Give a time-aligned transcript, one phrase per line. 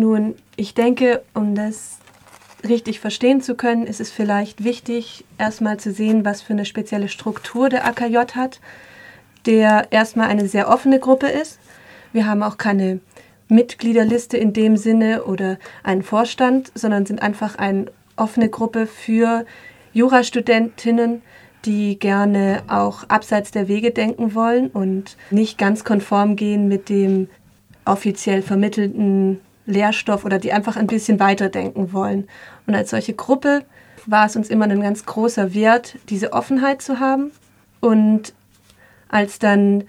[0.00, 1.98] Nun, ich denke, um das
[2.66, 7.08] richtig verstehen zu können, ist es vielleicht wichtig, erstmal zu sehen, was für eine spezielle
[7.08, 8.60] Struktur der AKJ hat,
[9.44, 11.58] der erstmal eine sehr offene Gruppe ist.
[12.14, 13.00] Wir haben auch keine
[13.48, 19.44] Mitgliederliste in dem Sinne oder einen Vorstand, sondern sind einfach eine offene Gruppe für
[19.92, 21.20] Jurastudentinnen,
[21.66, 27.28] die gerne auch abseits der Wege denken wollen und nicht ganz konform gehen mit dem
[27.84, 32.28] offiziell vermittelten Lehrstoff oder die einfach ein bisschen weiterdenken wollen.
[32.66, 33.64] Und als solche Gruppe
[34.06, 37.30] war es uns immer ein ganz großer Wert, diese Offenheit zu haben.
[37.80, 38.34] Und
[39.08, 39.84] als dann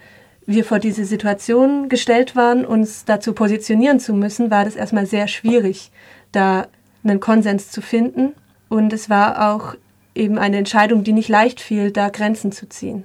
[0.45, 5.27] wir vor diese Situation gestellt waren, uns dazu positionieren zu müssen, war das erstmal sehr
[5.27, 5.91] schwierig,
[6.31, 6.67] da
[7.03, 8.33] einen Konsens zu finden.
[8.69, 9.75] Und es war auch
[10.15, 13.03] eben eine Entscheidung, die nicht leicht fiel, da Grenzen zu ziehen.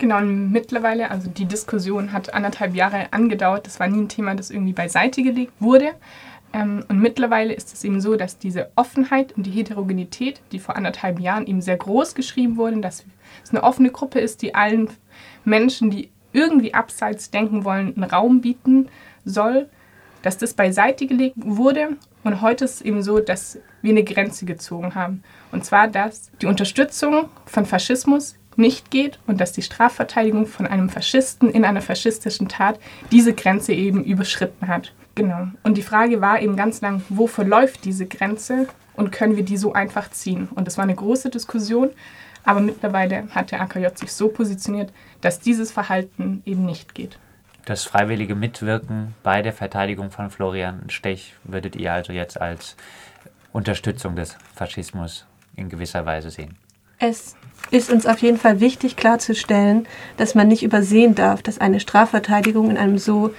[0.00, 3.66] Genau, mittlerweile, also die Diskussion hat anderthalb Jahre angedauert.
[3.66, 5.90] Das war nie ein Thema, das irgendwie beiseite gelegt wurde.
[6.54, 10.74] Ähm, und mittlerweile ist es eben so, dass diese Offenheit und die Heterogenität, die vor
[10.74, 13.04] anderthalb Jahren eben sehr groß geschrieben wurden, dass
[13.44, 14.88] es eine offene Gruppe ist, die allen
[15.44, 18.88] Menschen, die irgendwie abseits denken wollen, einen Raum bieten
[19.26, 19.68] soll,
[20.22, 21.98] dass das beiseite gelegt wurde.
[22.24, 25.22] Und heute ist es eben so, dass wir eine Grenze gezogen haben.
[25.52, 30.88] Und zwar, dass die Unterstützung von Faschismus nicht geht und dass die Strafverteidigung von einem
[30.88, 32.78] Faschisten in einer faschistischen Tat
[33.10, 34.92] diese Grenze eben überschritten hat.
[35.14, 35.48] Genau.
[35.64, 39.56] Und die Frage war eben ganz lang, wo verläuft diese Grenze und können wir die
[39.56, 40.48] so einfach ziehen?
[40.54, 41.90] Und das war eine große Diskussion,
[42.44, 47.18] aber mittlerweile hat der AKJ sich so positioniert, dass dieses Verhalten eben nicht geht.
[47.64, 52.76] Das freiwillige Mitwirken bei der Verteidigung von Florian Stech würdet ihr also jetzt als
[53.52, 56.56] Unterstützung des Faschismus in gewisser Weise sehen?
[57.00, 57.34] Es
[57.70, 62.70] ist uns auf jeden Fall wichtig klarzustellen, dass man nicht übersehen darf, dass eine Strafverteidigung
[62.70, 63.34] in einem so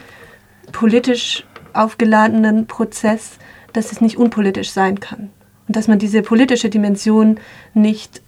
[0.72, 3.38] politisch aufgeladenen Prozess,
[3.73, 5.30] dass es nicht unpolitisch sein kann.
[5.67, 7.39] Und dass man diese politische Dimension
[7.73, 8.22] nicht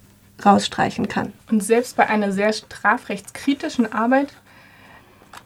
[0.46, 1.34] rausstreichen kann.
[1.50, 4.34] Und selbst bei einer sehr strafrechtskritischen Arbeit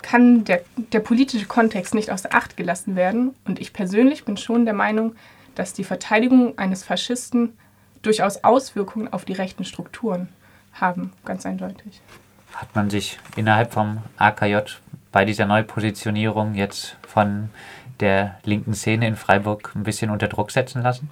[0.02, 3.36] kann der, der politische Kontext nicht außer Acht gelassen werden.
[3.46, 5.16] Und ich persönlich bin schon der Meinung,
[5.56, 7.54] dass die Verteidigung eines Faschisten
[8.02, 10.30] durchaus Auswirkungen auf die rechten Strukturen
[10.74, 12.02] haben, ganz eindeutig.
[12.54, 14.58] Hat man sich innerhalb vom AKJ
[15.12, 17.50] bei dieser Neupositionierung jetzt von
[18.00, 21.10] der linken Szene in Freiburg ein bisschen unter Druck setzen lassen?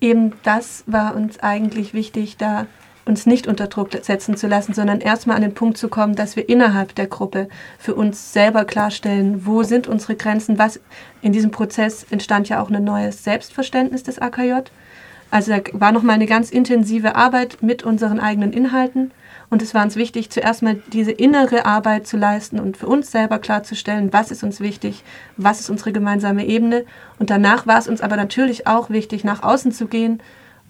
[0.00, 2.66] Eben das war uns eigentlich wichtig, da
[3.08, 6.36] uns nicht unter Druck setzen zu lassen, sondern erstmal an den Punkt zu kommen, dass
[6.36, 10.78] wir innerhalb der Gruppe für uns selber klarstellen, wo sind unsere Grenzen, was
[11.22, 14.60] in diesem Prozess entstand ja auch ein neues Selbstverständnis des AKJ.
[15.30, 19.12] Also da war nochmal eine ganz intensive Arbeit mit unseren eigenen Inhalten.
[19.50, 23.10] Und es war uns wichtig, zuerst mal diese innere Arbeit zu leisten und für uns
[23.10, 25.04] selber klarzustellen, was ist uns wichtig,
[25.36, 26.84] was ist unsere gemeinsame Ebene.
[27.18, 30.22] Und danach war es uns aber natürlich auch wichtig, nach außen zu gehen,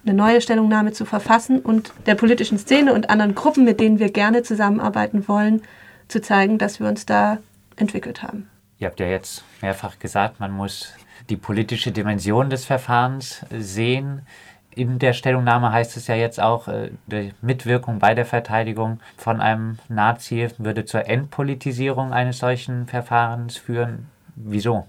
[0.05, 4.11] eine neue Stellungnahme zu verfassen und der politischen Szene und anderen Gruppen, mit denen wir
[4.11, 5.61] gerne zusammenarbeiten wollen,
[6.07, 7.39] zu zeigen, dass wir uns da
[7.75, 8.49] entwickelt haben.
[8.79, 10.93] Ihr habt ja jetzt mehrfach gesagt, man muss
[11.29, 14.21] die politische Dimension des Verfahrens sehen
[14.75, 19.41] in der Stellungnahme heißt es ja jetzt auch, äh, die Mitwirkung bei der Verteidigung von
[19.41, 24.07] einem Nazi würde zur Entpolitisierung eines solchen Verfahrens führen.
[24.35, 24.87] Wieso?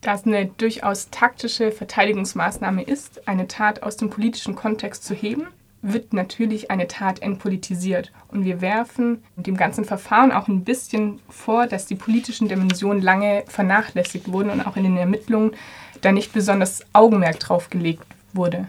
[0.00, 5.46] Da es eine durchaus taktische Verteidigungsmaßnahme ist, eine Tat aus dem politischen Kontext zu heben,
[5.80, 8.12] wird natürlich eine Tat entpolitisiert.
[8.28, 13.44] Und wir werfen dem ganzen Verfahren auch ein bisschen vor, dass die politischen Dimensionen lange
[13.46, 15.52] vernachlässigt wurden und auch in den Ermittlungen
[16.00, 18.68] da nicht besonders Augenmerk drauf gelegt wurde.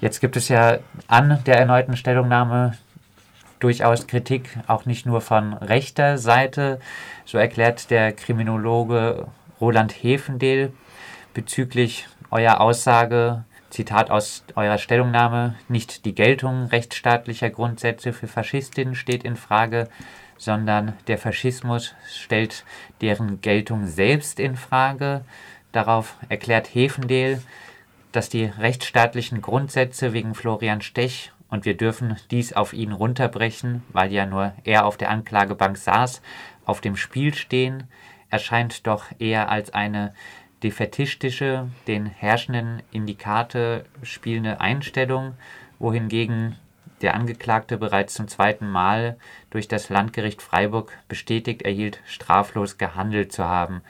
[0.00, 0.78] Jetzt gibt es ja
[1.08, 2.78] an der erneuten Stellungnahme
[3.58, 6.78] durchaus Kritik, auch nicht nur von rechter Seite.
[7.24, 9.26] So erklärt der Kriminologe
[9.60, 10.72] Roland Hefendehl
[11.34, 19.24] bezüglich eurer Aussage, Zitat aus eurer Stellungnahme, nicht die Geltung rechtsstaatlicher Grundsätze für Faschistinnen steht
[19.24, 19.88] in Frage,
[20.36, 22.64] sondern der Faschismus stellt
[23.00, 25.22] deren Geltung selbst in Frage.
[25.72, 27.42] Darauf erklärt Hefendehl,
[28.12, 34.12] dass die rechtsstaatlichen Grundsätze wegen Florian Stech und wir dürfen dies auf ihn runterbrechen, weil
[34.12, 36.22] ja nur er auf der Anklagebank saß,
[36.64, 37.84] auf dem Spiel stehen,
[38.30, 40.14] erscheint doch eher als eine
[40.62, 45.34] defetistische, den herrschenden Indikate spielende Einstellung,
[45.78, 46.56] wohingegen
[47.00, 49.16] der Angeklagte bereits zum zweiten Mal
[49.50, 53.82] durch das Landgericht Freiburg bestätigt erhielt, straflos gehandelt zu haben.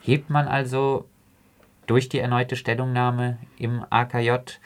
[0.00, 1.08] Hebt man also
[1.86, 4.58] durch die erneute Stellungnahme im AKJ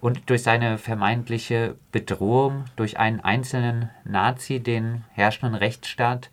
[0.00, 6.30] und durch seine vermeintliche Bedrohung durch einen einzelnen Nazi den herrschenden Rechtsstaat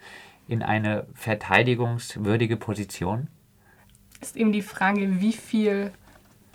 [0.47, 3.27] in eine verteidigungswürdige Position?
[4.21, 5.91] ist eben die Frage, wie viel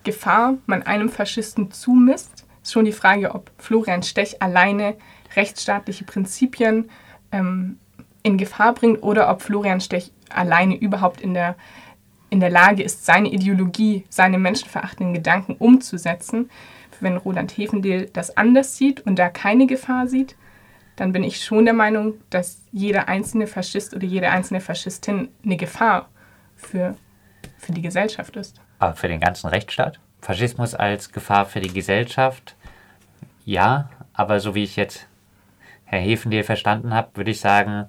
[0.05, 2.47] Gefahr man einem Faschisten zumisst.
[2.63, 4.97] Ist schon die Frage, ob Florian Stech alleine
[5.35, 6.91] rechtsstaatliche Prinzipien
[7.33, 7.79] ähm,
[8.23, 11.57] in Gefahr bringt oder ob Florian Stech alleine überhaupt in der,
[12.37, 16.51] in der Lage ist, seine Ideologie, seine menschenverachtenden Gedanken umzusetzen.
[17.01, 20.37] Wenn Roland Hefendel das anders sieht und da keine Gefahr sieht,
[20.97, 25.57] dann bin ich schon der Meinung, dass jeder einzelne Faschist oder jede einzelne Faschistin eine
[25.57, 26.11] Gefahr
[26.57, 26.95] für,
[27.57, 28.61] für die Gesellschaft ist.
[28.79, 29.99] Aber für den ganzen Rechtsstaat?
[30.21, 32.55] Faschismus als Gefahr für die Gesellschaft?
[33.47, 35.07] Ja, aber so wie ich jetzt
[35.85, 37.89] Herr Hefendel verstanden habe, würde ich sagen,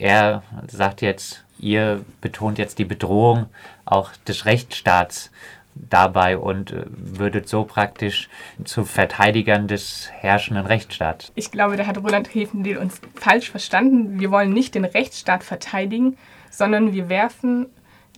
[0.00, 3.46] er sagt jetzt, ihr betont jetzt die Bedrohung
[3.84, 5.30] auch des Rechtsstaats
[5.74, 8.28] dabei und äh, würdet so praktisch
[8.64, 11.32] zu Verteidigern des herrschenden Rechtsstaats.
[11.34, 14.20] Ich glaube, da hat Roland Hefendel uns falsch verstanden.
[14.20, 16.16] Wir wollen nicht den Rechtsstaat verteidigen,
[16.50, 17.66] sondern wir werfen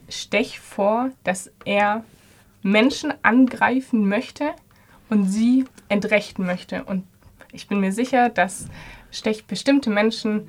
[0.08, 2.04] Stech vor, dass er
[2.62, 4.52] Menschen angreifen möchte
[5.10, 6.84] und sie entrechten möchte.
[6.84, 7.04] Und
[7.52, 8.66] ich bin mir sicher, dass
[9.10, 10.48] Stech bestimmte Menschen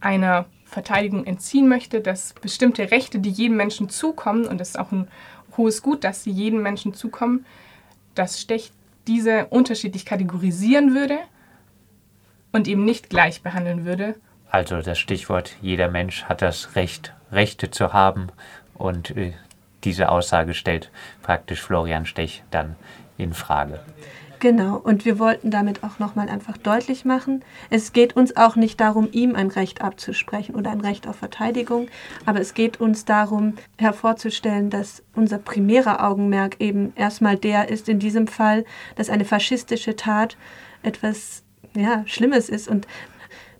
[0.00, 4.92] einer Verteidigung entziehen möchte, dass bestimmte Rechte, die jedem Menschen zukommen, und das ist auch
[4.92, 5.08] ein
[5.56, 7.46] hohes Gut, dass sie jedem Menschen zukommen,
[8.14, 8.70] dass Stech
[9.06, 11.18] diese unterschiedlich kategorisieren würde
[12.52, 14.14] und eben nicht gleich behandeln würde.
[14.50, 18.28] Also das Stichwort, jeder Mensch hat das Recht, Rechte zu haben
[18.74, 19.32] und äh,
[19.84, 20.90] diese Aussage stellt
[21.22, 22.76] praktisch Florian Stech dann
[23.16, 23.80] in Frage.
[24.40, 28.80] Genau, und wir wollten damit auch nochmal einfach deutlich machen, es geht uns auch nicht
[28.80, 31.88] darum, ihm ein Recht abzusprechen oder ein Recht auf Verteidigung,
[32.24, 37.98] aber es geht uns darum, hervorzustellen, dass unser primärer Augenmerk eben erstmal der ist in
[37.98, 38.64] diesem Fall,
[38.94, 40.36] dass eine faschistische Tat
[40.84, 41.42] etwas
[41.74, 42.86] ja, Schlimmes ist und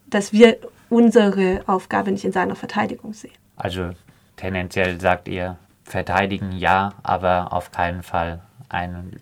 [0.07, 0.59] dass wir
[0.91, 3.35] unsere Aufgabe nicht in seiner Verteidigung sehen.
[3.57, 3.91] Also
[4.37, 9.21] tendenziell sagt ihr, verteidigen ja, aber auf keinen Fall ein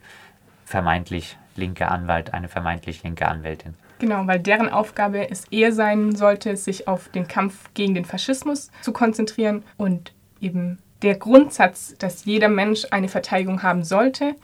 [0.64, 3.74] vermeintlich linke Anwalt, eine vermeintlich linke Anwältin.
[3.98, 8.70] Genau, weil deren Aufgabe es eher sein sollte, sich auf den Kampf gegen den Faschismus
[8.82, 14.34] zu konzentrieren und eben der Grundsatz, dass jeder Mensch eine Verteidigung haben sollte,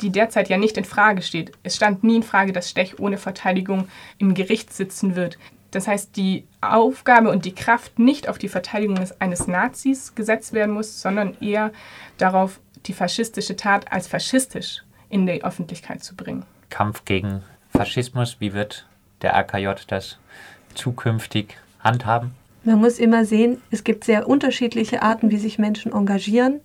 [0.00, 1.52] die derzeit ja nicht in Frage steht.
[1.62, 3.88] Es stand nie in Frage, dass Stech ohne Verteidigung
[4.18, 5.38] im Gericht sitzen wird.
[5.70, 10.74] Das heißt, die Aufgabe und die Kraft nicht auf die Verteidigung eines Nazis gesetzt werden
[10.74, 11.72] muss, sondern eher
[12.18, 16.44] darauf, die faschistische Tat als faschistisch in die Öffentlichkeit zu bringen.
[16.70, 18.86] Kampf gegen Faschismus, wie wird
[19.22, 20.18] der AKJ das
[20.74, 22.32] zukünftig handhaben?
[22.64, 26.60] Man muss immer sehen, es gibt sehr unterschiedliche Arten, wie sich Menschen engagieren.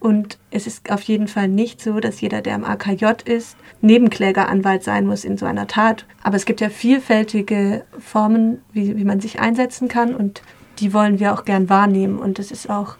[0.00, 4.82] Und es ist auf jeden Fall nicht so, dass jeder, der im AKJ ist, Nebenklägeranwalt
[4.82, 6.06] sein muss in so einer Tat.
[6.22, 10.42] Aber es gibt ja vielfältige Formen, wie, wie man sich einsetzen kann und
[10.78, 12.18] die wollen wir auch gern wahrnehmen.
[12.18, 12.96] Und es ist auch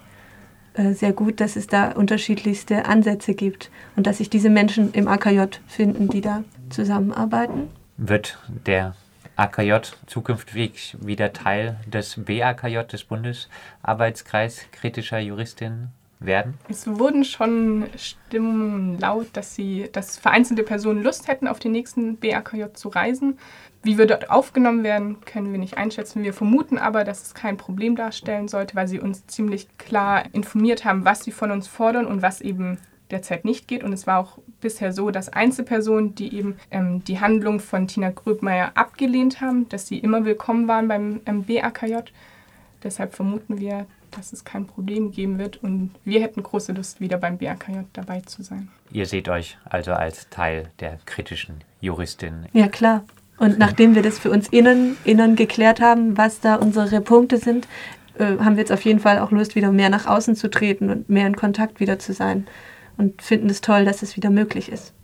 [0.76, 5.58] sehr gut, dass es da unterschiedlichste Ansätze gibt und dass sich diese Menschen im AKJ
[5.66, 7.68] finden, die da zusammenarbeiten.
[7.96, 8.94] Wird der
[9.36, 9.74] AKJ
[10.06, 15.92] zukünftig wieder Teil des BAKJ, des Bundesarbeitskreis kritischer Juristinnen
[16.26, 16.54] werden?
[16.68, 22.16] Es wurden schon Stimmen laut, dass sie, dass vereinzelte Personen Lust hätten, auf den nächsten
[22.16, 23.38] BAKJ zu reisen.
[23.82, 26.22] Wie wir dort aufgenommen werden, können wir nicht einschätzen.
[26.22, 30.84] Wir vermuten aber, dass es kein Problem darstellen sollte, weil sie uns ziemlich klar informiert
[30.84, 32.78] haben, was sie von uns fordern und was eben
[33.10, 33.84] derzeit nicht geht.
[33.84, 38.10] Und es war auch bisher so, dass Einzelpersonen, die eben ähm, die Handlung von Tina
[38.10, 41.96] Gröbmeier abgelehnt haben, dass sie immer willkommen waren beim ähm, BAKJ.
[42.82, 47.18] Deshalb vermuten wir, dass es kein Problem geben wird und wir hätten große Lust, wieder
[47.18, 48.68] beim BRKJ dabei zu sein.
[48.90, 52.46] Ihr seht euch also als Teil der kritischen Juristin.
[52.52, 53.04] Ja, klar.
[53.38, 57.66] Und nachdem wir das für uns innen, innen geklärt haben, was da unsere Punkte sind,
[58.18, 60.88] äh, haben wir jetzt auf jeden Fall auch Lust, wieder mehr nach außen zu treten
[60.88, 62.46] und mehr in Kontakt wieder zu sein.
[62.96, 64.94] Und finden es toll, dass es wieder möglich ist.